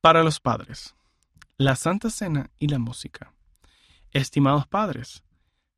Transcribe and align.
Para 0.00 0.22
los 0.22 0.40
padres, 0.40 0.94
la 1.58 1.76
Santa 1.76 2.08
Cena 2.08 2.50
y 2.58 2.68
la 2.68 2.78
música. 2.78 3.34
Estimados 4.12 4.66
padres, 4.66 5.22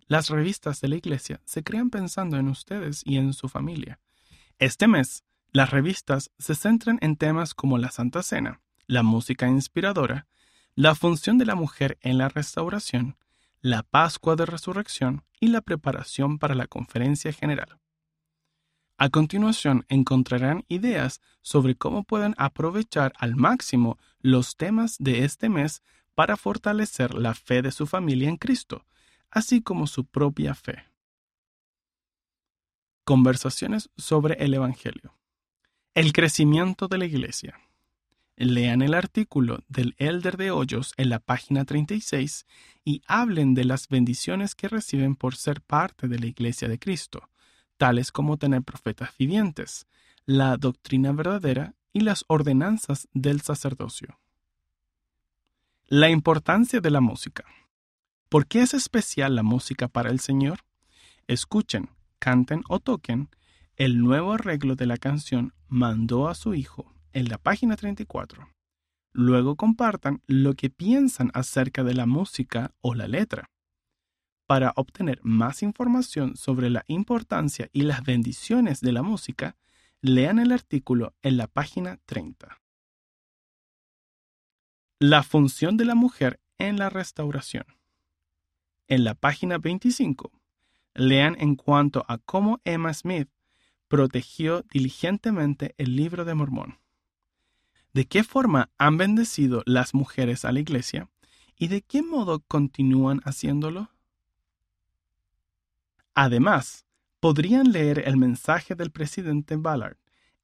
las 0.06 0.30
revistas 0.30 0.80
de 0.80 0.86
la 0.86 0.94
Iglesia 0.94 1.40
se 1.44 1.64
crean 1.64 1.90
pensando 1.90 2.36
en 2.36 2.46
ustedes 2.46 3.02
y 3.04 3.16
en 3.16 3.32
su 3.32 3.48
familia. 3.48 3.98
Este 4.60 4.86
mes, 4.86 5.24
las 5.50 5.70
revistas 5.70 6.30
se 6.38 6.54
centran 6.54 6.98
en 7.00 7.16
temas 7.16 7.52
como 7.52 7.78
la 7.78 7.90
Santa 7.90 8.22
Cena, 8.22 8.60
la 8.86 9.02
música 9.02 9.48
inspiradora, 9.48 10.28
la 10.76 10.94
función 10.94 11.36
de 11.36 11.46
la 11.46 11.56
mujer 11.56 11.98
en 12.00 12.16
la 12.16 12.28
restauración, 12.28 13.16
la 13.60 13.82
Pascua 13.82 14.36
de 14.36 14.46
Resurrección 14.46 15.24
y 15.40 15.48
la 15.48 15.62
preparación 15.62 16.38
para 16.38 16.54
la 16.54 16.68
conferencia 16.68 17.32
general. 17.32 17.81
A 19.02 19.10
continuación 19.10 19.84
encontrarán 19.88 20.64
ideas 20.68 21.20
sobre 21.40 21.74
cómo 21.74 22.04
pueden 22.04 22.36
aprovechar 22.38 23.12
al 23.18 23.34
máximo 23.34 23.98
los 24.20 24.56
temas 24.56 24.94
de 25.00 25.24
este 25.24 25.48
mes 25.48 25.82
para 26.14 26.36
fortalecer 26.36 27.12
la 27.14 27.34
fe 27.34 27.62
de 27.62 27.72
su 27.72 27.88
familia 27.88 28.28
en 28.28 28.36
Cristo, 28.36 28.86
así 29.28 29.60
como 29.60 29.88
su 29.88 30.04
propia 30.04 30.54
fe. 30.54 30.84
Conversaciones 33.02 33.90
sobre 33.96 34.34
el 34.34 34.54
Evangelio. 34.54 35.18
El 35.94 36.12
crecimiento 36.12 36.86
de 36.86 36.98
la 36.98 37.06
Iglesia. 37.06 37.58
Lean 38.36 38.82
el 38.82 38.94
artículo 38.94 39.64
del 39.66 39.96
Elder 39.98 40.36
de 40.36 40.52
Hoyos 40.52 40.94
en 40.96 41.08
la 41.08 41.18
página 41.18 41.64
36 41.64 42.46
y 42.84 43.02
hablen 43.08 43.54
de 43.54 43.64
las 43.64 43.88
bendiciones 43.88 44.54
que 44.54 44.68
reciben 44.68 45.16
por 45.16 45.34
ser 45.34 45.60
parte 45.60 46.06
de 46.06 46.20
la 46.20 46.26
Iglesia 46.26 46.68
de 46.68 46.78
Cristo, 46.78 47.28
tales 47.82 48.12
como 48.12 48.36
tener 48.36 48.62
profetas 48.62 49.10
vivientes, 49.18 49.88
la 50.24 50.56
doctrina 50.56 51.10
verdadera 51.10 51.74
y 51.92 52.02
las 52.02 52.24
ordenanzas 52.28 53.08
del 53.12 53.40
sacerdocio. 53.40 54.20
La 55.88 56.08
importancia 56.08 56.80
de 56.80 56.92
la 56.92 57.00
música. 57.00 57.44
¿Por 58.28 58.46
qué 58.46 58.60
es 58.60 58.72
especial 58.72 59.34
la 59.34 59.42
música 59.42 59.88
para 59.88 60.10
el 60.10 60.20
Señor? 60.20 60.60
Escuchen, 61.26 61.90
canten 62.20 62.62
o 62.68 62.78
toquen 62.78 63.30
el 63.74 63.98
nuevo 63.98 64.34
arreglo 64.34 64.76
de 64.76 64.86
la 64.86 64.96
canción 64.96 65.52
Mandó 65.66 66.28
a 66.28 66.36
su 66.36 66.54
Hijo 66.54 66.94
en 67.12 67.28
la 67.28 67.38
página 67.38 67.74
34. 67.74 68.48
Luego 69.10 69.56
compartan 69.56 70.22
lo 70.28 70.54
que 70.54 70.70
piensan 70.70 71.32
acerca 71.34 71.82
de 71.82 71.94
la 71.94 72.06
música 72.06 72.70
o 72.80 72.94
la 72.94 73.08
letra. 73.08 73.50
Para 74.52 74.74
obtener 74.76 75.18
más 75.22 75.62
información 75.62 76.36
sobre 76.36 76.68
la 76.68 76.84
importancia 76.86 77.70
y 77.72 77.84
las 77.84 78.02
bendiciones 78.02 78.82
de 78.82 78.92
la 78.92 79.00
música, 79.00 79.56
lean 80.02 80.38
el 80.38 80.52
artículo 80.52 81.14
en 81.22 81.38
la 81.38 81.46
página 81.46 82.00
30. 82.04 82.60
La 84.98 85.22
función 85.22 85.78
de 85.78 85.86
la 85.86 85.94
mujer 85.94 86.38
en 86.58 86.76
la 86.76 86.90
restauración. 86.90 87.64
En 88.88 89.04
la 89.04 89.14
página 89.14 89.56
25, 89.56 90.30
lean 90.92 91.34
en 91.40 91.56
cuanto 91.56 92.04
a 92.06 92.18
cómo 92.18 92.60
Emma 92.66 92.92
Smith 92.92 93.30
protegió 93.88 94.66
diligentemente 94.70 95.74
el 95.78 95.96
libro 95.96 96.26
de 96.26 96.34
Mormón. 96.34 96.78
¿De 97.94 98.04
qué 98.04 98.22
forma 98.22 98.70
han 98.76 98.98
bendecido 98.98 99.62
las 99.64 99.94
mujeres 99.94 100.44
a 100.44 100.52
la 100.52 100.60
iglesia 100.60 101.08
y 101.56 101.68
de 101.68 101.80
qué 101.80 102.02
modo 102.02 102.40
continúan 102.40 103.22
haciéndolo? 103.24 103.88
Además, 106.14 106.86
podrían 107.20 107.72
leer 107.72 108.02
el 108.06 108.16
mensaje 108.16 108.74
del 108.74 108.90
presidente 108.90 109.56
Ballard 109.56 109.96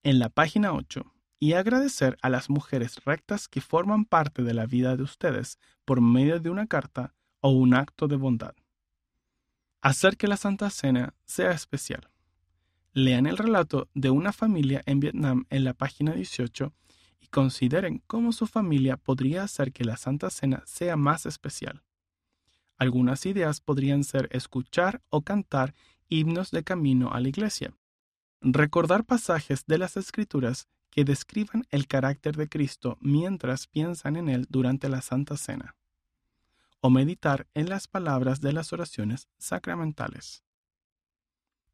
en 0.03 0.19
la 0.19 0.31
página 0.31 0.73
8 0.73 1.05
y 1.41 1.53
agradecer 1.53 2.17
a 2.23 2.31
las 2.31 2.51
mujeres 2.51 3.05
rectas 3.05 3.49
que 3.49 3.61
forman 3.61 4.05
parte 4.05 4.43
de 4.43 4.55
la 4.55 4.67
vida 4.67 4.97
de 4.97 5.03
ustedes 5.03 5.59
por 5.85 6.01
medio 6.01 6.41
de 6.41 6.51
una 6.51 6.67
carta 6.67 7.15
o 7.41 7.51
un 7.51 7.75
acto 7.75 8.09
de 8.09 8.17
bondad. 8.17 8.55
Hacer 9.81 10.17
que 10.17 10.27
la 10.27 10.37
Santa 10.37 10.71
Cena 10.71 11.15
sea 11.25 11.53
especial. 11.53 12.11
Lean 12.93 13.27
el 13.27 13.37
relato 13.37 13.89
de 13.95 14.11
una 14.11 14.33
familia 14.33 14.83
en 14.87 15.01
Vietnam 15.01 15.47
en 15.51 15.65
la 15.65 15.75
página 15.75 16.13
18 16.13 16.73
y 17.21 17.27
consideren 17.29 18.03
cómo 18.07 18.33
su 18.33 18.47
familia 18.47 18.97
podría 18.97 19.45
hacer 19.45 19.73
que 19.73 19.85
la 19.85 19.97
Santa 19.97 20.31
Cena 20.31 20.63
sea 20.67 20.97
más 20.97 21.27
especial. 21.27 21.83
Algunas 22.79 23.27
ideas 23.27 23.61
podrían 23.61 24.05
ser 24.05 24.29
escuchar 24.33 25.03
o 25.11 25.23
cantar 25.23 25.75
himnos 26.09 26.53
de 26.53 26.63
camino 26.63 27.13
a 27.13 27.21
la 27.21 27.29
iglesia, 27.29 27.75
recordar 28.41 29.05
pasajes 29.05 29.67
de 29.67 29.79
las 29.79 29.97
escrituras 29.97 30.69
que 30.91 31.05
describan 31.05 31.65
el 31.71 31.87
carácter 31.87 32.37
de 32.37 32.49
Cristo 32.49 32.97
mientras 33.01 33.67
piensan 33.67 34.17
en 34.17 34.29
él 34.29 34.47
durante 34.49 34.89
la 34.89 35.03
Santa 35.03 35.37
Cena, 35.37 35.77
o 36.81 36.89
meditar 36.89 37.49
en 37.55 37.69
las 37.69 37.89
palabras 37.89 38.41
de 38.41 38.53
las 38.53 38.73
oraciones 38.73 39.29
sacramentales. 39.39 40.45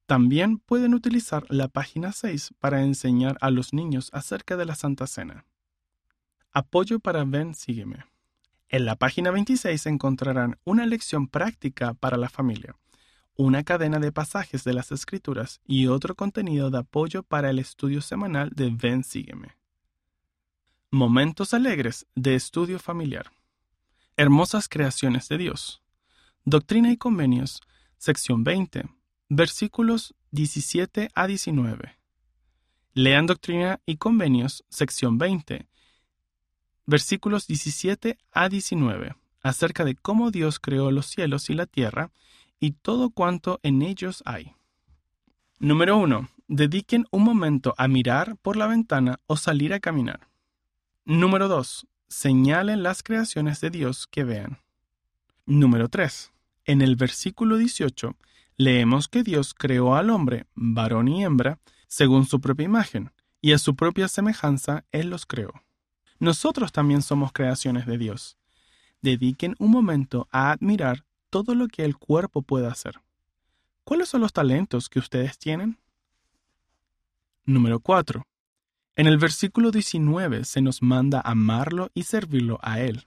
También 0.06 0.58
pueden 0.58 0.94
utilizar 0.94 1.44
la 1.48 1.68
página 1.68 2.12
6 2.12 2.54
para 2.58 2.82
enseñar 2.82 3.36
a 3.40 3.50
los 3.50 3.72
niños 3.72 4.10
acerca 4.12 4.56
de 4.56 4.64
la 4.64 4.74
Santa 4.74 5.06
Cena. 5.06 5.46
Apoyo 6.50 6.98
para 6.98 7.24
Ven 7.24 7.54
Sígueme. 7.54 8.04
En 8.74 8.86
la 8.86 8.96
página 8.96 9.30
26 9.30 9.86
encontrarán 9.86 10.58
una 10.64 10.84
lección 10.84 11.28
práctica 11.28 11.94
para 11.94 12.16
la 12.16 12.28
familia, 12.28 12.74
una 13.36 13.62
cadena 13.62 14.00
de 14.00 14.10
pasajes 14.10 14.64
de 14.64 14.72
las 14.72 14.90
Escrituras 14.90 15.60
y 15.64 15.86
otro 15.86 16.16
contenido 16.16 16.70
de 16.70 16.78
apoyo 16.78 17.22
para 17.22 17.50
el 17.50 17.60
estudio 17.60 18.02
semanal 18.02 18.50
de 18.50 18.70
Ven 18.70 19.04
Sígueme. 19.04 19.54
Momentos 20.90 21.54
alegres 21.54 22.08
de 22.16 22.34
estudio 22.34 22.80
familiar. 22.80 23.30
Hermosas 24.16 24.68
creaciones 24.68 25.28
de 25.28 25.38
Dios. 25.38 25.80
Doctrina 26.44 26.90
y 26.90 26.96
Convenios, 26.96 27.62
sección 27.96 28.42
20, 28.42 28.88
versículos 29.28 30.16
17 30.32 31.10
a 31.14 31.26
19. 31.28 31.96
Lean 32.94 33.26
Doctrina 33.26 33.80
y 33.86 33.98
Convenios, 33.98 34.64
sección 34.68 35.16
20, 35.16 35.68
versículos 36.86 37.46
17 37.46 38.18
a 38.32 38.48
19, 38.48 39.16
acerca 39.42 39.84
de 39.84 39.94
cómo 39.94 40.30
Dios 40.30 40.58
creó 40.58 40.90
los 40.90 41.06
cielos 41.06 41.50
y 41.50 41.54
la 41.54 41.66
tierra 41.66 42.10
y 42.60 42.72
todo 42.72 43.10
cuanto 43.10 43.60
en 43.62 43.82
ellos 43.82 44.22
hay. 44.26 44.54
Número 45.58 45.96
1. 45.98 46.28
Dediquen 46.48 47.06
un 47.10 47.22
momento 47.22 47.74
a 47.78 47.88
mirar 47.88 48.36
por 48.36 48.56
la 48.56 48.66
ventana 48.66 49.20
o 49.26 49.36
salir 49.36 49.72
a 49.72 49.80
caminar. 49.80 50.28
Número 51.04 51.48
2. 51.48 51.86
Señalen 52.08 52.82
las 52.82 53.02
creaciones 53.02 53.60
de 53.60 53.70
Dios 53.70 54.06
que 54.06 54.24
vean. 54.24 54.58
Número 55.46 55.88
3. 55.88 56.32
En 56.64 56.82
el 56.82 56.96
versículo 56.96 57.56
18 57.56 58.16
leemos 58.56 59.08
que 59.08 59.22
Dios 59.22 59.52
creó 59.54 59.96
al 59.96 60.10
hombre, 60.10 60.46
varón 60.54 61.08
y 61.08 61.24
hembra, 61.24 61.58
según 61.86 62.26
su 62.26 62.40
propia 62.40 62.64
imagen, 62.64 63.10
y 63.40 63.52
a 63.52 63.58
su 63.58 63.76
propia 63.76 64.08
semejanza 64.08 64.84
Él 64.90 65.10
los 65.10 65.26
creó. 65.26 65.63
Nosotros 66.24 66.72
también 66.72 67.02
somos 67.02 67.32
creaciones 67.32 67.84
de 67.84 67.98
Dios. 67.98 68.38
Dediquen 69.02 69.56
un 69.58 69.70
momento 69.70 70.26
a 70.32 70.52
admirar 70.52 71.04
todo 71.28 71.54
lo 71.54 71.68
que 71.68 71.84
el 71.84 71.98
cuerpo 71.98 72.40
puede 72.40 72.66
hacer. 72.66 73.02
¿Cuáles 73.84 74.08
son 74.08 74.22
los 74.22 74.32
talentos 74.32 74.88
que 74.88 74.98
ustedes 74.98 75.36
tienen? 75.36 75.78
Número 77.44 77.78
4. 77.78 78.26
En 78.96 79.06
el 79.06 79.18
versículo 79.18 79.70
19 79.70 80.46
se 80.46 80.62
nos 80.62 80.80
manda 80.80 81.20
amarlo 81.20 81.90
y 81.92 82.04
servirlo 82.04 82.58
a 82.62 82.80
Él, 82.80 83.06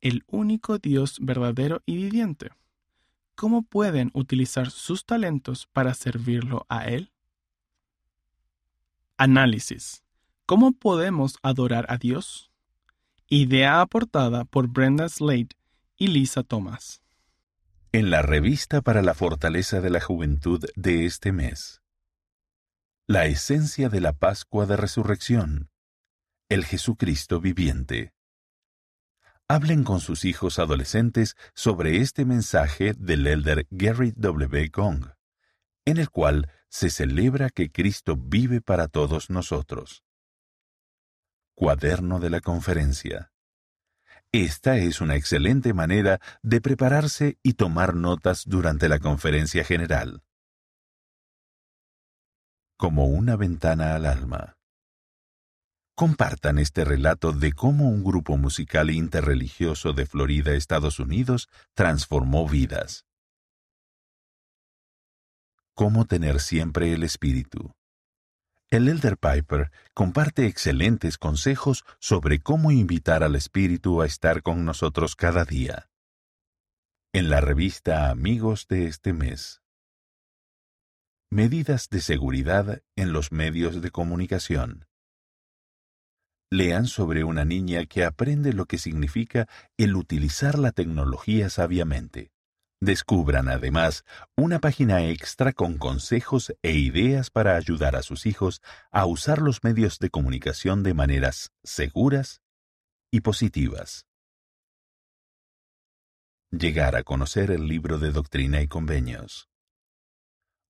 el 0.00 0.22
único 0.28 0.78
Dios 0.78 1.18
verdadero 1.20 1.82
y 1.84 1.96
viviente. 1.96 2.50
¿Cómo 3.34 3.62
pueden 3.62 4.12
utilizar 4.14 4.70
sus 4.70 5.04
talentos 5.04 5.66
para 5.66 5.94
servirlo 5.94 6.64
a 6.68 6.84
Él? 6.84 7.10
Análisis. 9.16 10.04
¿Cómo 10.46 10.70
podemos 10.70 11.38
adorar 11.42 11.86
a 11.88 11.96
Dios? 11.96 12.51
Idea 13.34 13.80
aportada 13.80 14.44
por 14.44 14.68
Brenda 14.68 15.08
Slade 15.08 15.48
y 15.96 16.08
Lisa 16.08 16.42
Thomas. 16.42 17.00
En 17.90 18.10
la 18.10 18.20
revista 18.20 18.82
para 18.82 19.00
la 19.00 19.14
fortaleza 19.14 19.80
de 19.80 19.88
la 19.88 20.02
juventud 20.02 20.62
de 20.76 21.06
este 21.06 21.32
mes. 21.32 21.80
La 23.06 23.24
esencia 23.24 23.88
de 23.88 24.02
la 24.02 24.12
Pascua 24.12 24.66
de 24.66 24.76
Resurrección. 24.76 25.70
El 26.50 26.66
Jesucristo 26.66 27.40
viviente. 27.40 28.12
Hablen 29.48 29.82
con 29.82 30.00
sus 30.00 30.26
hijos 30.26 30.58
adolescentes 30.58 31.34
sobre 31.54 32.02
este 32.02 32.26
mensaje 32.26 32.92
del 32.92 33.26
elder 33.26 33.66
Gary 33.70 34.12
W. 34.14 34.68
Gong, 34.68 35.06
en 35.86 35.96
el 35.96 36.10
cual 36.10 36.50
se 36.68 36.90
celebra 36.90 37.48
que 37.48 37.72
Cristo 37.72 38.14
vive 38.14 38.60
para 38.60 38.88
todos 38.88 39.30
nosotros. 39.30 40.04
Cuaderno 41.54 42.18
de 42.18 42.30
la 42.30 42.40
conferencia. 42.40 43.30
Esta 44.32 44.78
es 44.78 45.02
una 45.02 45.16
excelente 45.16 45.74
manera 45.74 46.18
de 46.42 46.62
prepararse 46.62 47.38
y 47.42 47.54
tomar 47.54 47.94
notas 47.94 48.44
durante 48.46 48.88
la 48.88 48.98
conferencia 48.98 49.62
general. 49.62 50.22
Como 52.78 53.06
una 53.06 53.36
ventana 53.36 53.94
al 53.94 54.06
alma. 54.06 54.56
Compartan 55.94 56.58
este 56.58 56.86
relato 56.86 57.32
de 57.32 57.52
cómo 57.52 57.90
un 57.90 58.02
grupo 58.02 58.38
musical 58.38 58.88
interreligioso 58.88 59.92
de 59.92 60.06
Florida, 60.06 60.54
Estados 60.54 60.98
Unidos, 60.98 61.50
transformó 61.74 62.48
vidas. 62.48 63.04
Cómo 65.74 66.06
tener 66.06 66.40
siempre 66.40 66.94
el 66.94 67.02
espíritu. 67.02 67.72
El 68.72 68.88
Elder 68.88 69.18
Piper 69.18 69.70
comparte 69.92 70.46
excelentes 70.46 71.18
consejos 71.18 71.84
sobre 71.98 72.40
cómo 72.40 72.70
invitar 72.70 73.22
al 73.22 73.36
espíritu 73.36 74.00
a 74.00 74.06
estar 74.06 74.42
con 74.42 74.64
nosotros 74.64 75.14
cada 75.14 75.44
día. 75.44 75.90
En 77.12 77.28
la 77.28 77.42
revista 77.42 78.08
Amigos 78.08 78.68
de 78.68 78.86
este 78.86 79.12
mes. 79.12 79.60
Medidas 81.30 81.90
de 81.90 82.00
seguridad 82.00 82.80
en 82.96 83.12
los 83.12 83.30
medios 83.30 83.82
de 83.82 83.90
comunicación. 83.90 84.86
Lean 86.50 86.86
sobre 86.86 87.24
una 87.24 87.44
niña 87.44 87.84
que 87.84 88.06
aprende 88.06 88.54
lo 88.54 88.64
que 88.64 88.78
significa 88.78 89.48
el 89.76 89.96
utilizar 89.96 90.58
la 90.58 90.72
tecnología 90.72 91.50
sabiamente. 91.50 92.32
Descubran 92.82 93.48
además 93.48 94.04
una 94.36 94.58
página 94.58 95.04
extra 95.04 95.52
con 95.52 95.78
consejos 95.78 96.52
e 96.62 96.72
ideas 96.72 97.30
para 97.30 97.54
ayudar 97.54 97.94
a 97.94 98.02
sus 98.02 98.26
hijos 98.26 98.60
a 98.90 99.06
usar 99.06 99.40
los 99.40 99.62
medios 99.62 100.00
de 100.00 100.10
comunicación 100.10 100.82
de 100.82 100.92
maneras 100.92 101.52
seguras 101.62 102.42
y 103.12 103.20
positivas. 103.20 104.08
Llegar 106.50 106.96
a 106.96 107.04
conocer 107.04 107.52
el 107.52 107.68
libro 107.68 107.98
de 107.98 108.10
Doctrina 108.10 108.60
y 108.60 108.66
Convenios. 108.66 109.48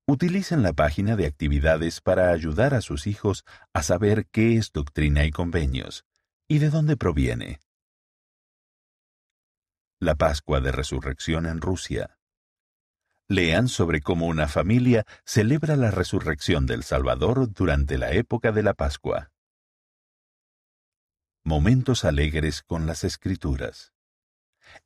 Utilicen 0.07 0.63
la 0.63 0.75
página 0.75 1.17
de 1.17 1.25
actividades 1.25 2.03
para 2.03 2.31
ayudar 2.31 2.75
a 2.75 2.83
sus 2.83 3.07
hijos 3.07 3.47
a 3.73 3.83
saber 3.83 4.27
qué 4.31 4.59
es 4.59 4.71
Doctrina 4.71 5.25
y 5.25 5.31
Convenios 5.31 6.05
y 6.47 6.59
de 6.59 6.69
dónde 6.69 6.99
proviene 6.99 7.59
la 10.03 10.17
Pascua 10.17 10.61
de 10.61 10.73
Resurrección 10.73 11.47
en 11.47 11.61
Rusia. 11.61 12.19
Lean 13.29 13.69
sobre 13.69 14.01
cómo 14.01 14.27
una 14.27 14.49
familia 14.49 15.07
celebra 15.25 15.77
la 15.77 15.93
resurrección 15.93 16.67
del 16.67 16.83
Salvador 16.83 17.53
durante 17.53 17.99
la 17.99 18.11
época 18.11 18.51
de 18.51 18.65
la 18.65 18.75
Pascua. 18.75 19.31
Momentos 21.45 22.05
alegres 22.05 22.63
con 22.63 22.89
las 22.89 23.05
Escrituras. 23.05 23.93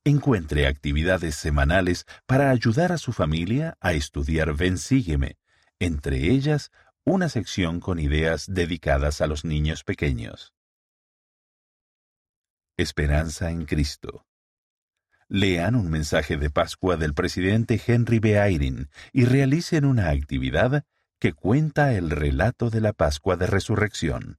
Encuentre 0.05 0.67
actividades 0.67 1.35
semanales 1.35 2.05
para 2.27 2.51
ayudar 2.51 2.93
a 2.93 2.99
su 2.99 3.15
familia 3.15 3.79
a 3.81 3.95
estudiar 3.95 4.55
Ven 4.55 4.77
Sígueme, 4.77 5.39
entre 5.79 6.31
ellas 6.31 6.71
una 7.05 7.31
sección 7.31 7.81
con 7.81 8.01
ideas 8.01 8.45
dedicadas 8.49 9.23
a 9.23 9.27
los 9.27 9.47
niños 9.47 9.83
pequeños. 9.83 10.53
Esperanza 12.77 13.51
en 13.51 13.65
Cristo 13.65 14.27
lean 15.28 15.75
un 15.75 15.90
mensaje 15.90 16.37
de 16.37 16.50
Pascua 16.50 16.96
del 16.96 17.14
presidente 17.14 17.81
Henry 17.84 18.19
B. 18.19 18.38
Eyring 18.38 18.88
y 19.12 19.25
realicen 19.25 19.84
una 19.84 20.11
actividad 20.11 20.84
que 21.19 21.32
cuenta 21.32 21.94
el 21.94 22.11
relato 22.11 22.70
de 22.70 22.81
la 22.81 22.93
Pascua 22.93 23.37
de 23.37 23.46
Resurrección. 23.46 24.38